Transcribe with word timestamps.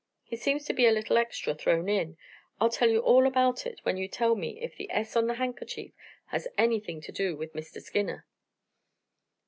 "He 0.23 0.35
seems 0.35 0.65
to 0.65 0.73
be 0.73 0.87
a 0.87 0.91
little 0.91 1.15
extra 1.15 1.53
thrown 1.53 1.87
in. 1.87 2.17
I'll 2.59 2.71
tell 2.71 2.89
you 2.89 3.01
all 3.01 3.27
about 3.27 3.67
it 3.67 3.81
when 3.83 3.97
you 3.97 4.07
tell 4.07 4.33
me 4.35 4.59
if 4.59 4.75
the 4.75 4.89
'S' 4.89 5.15
on 5.15 5.27
the 5.27 5.35
handkerchief 5.35 5.91
has 6.29 6.47
anything 6.57 7.01
to 7.01 7.11
do 7.11 7.37
with 7.37 7.53
Mr. 7.53 7.79
Skinner." 7.79 8.25